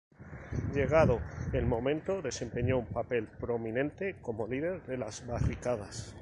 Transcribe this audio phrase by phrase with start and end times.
[0.73, 1.21] Llegado
[1.53, 6.15] el momento, desempeñó un papel prominente como líder de las barricadas.